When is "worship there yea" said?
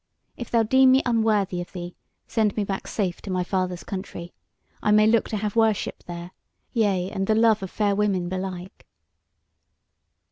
5.55-7.11